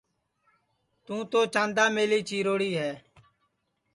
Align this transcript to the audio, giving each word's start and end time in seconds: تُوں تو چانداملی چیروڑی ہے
تُوں 1.05 1.21
تو 1.31 1.39
چانداملی 1.53 2.19
چیروڑی 2.27 2.71
ہے 2.81 2.91